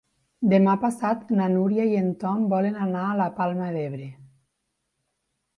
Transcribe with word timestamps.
Demà 0.53 0.71
passat 0.85 1.29
na 1.41 1.49
Núria 1.57 1.85
i 1.91 1.99
en 1.99 2.09
Tom 2.25 2.47
volen 2.55 2.81
anar 2.89 3.05
a 3.11 3.15
la 3.23 3.31
Palma 3.41 3.71
d'Ebre. 3.77 4.09